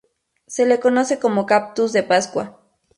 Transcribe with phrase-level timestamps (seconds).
[0.47, 2.57] Se la conoce como "cactus de pascua".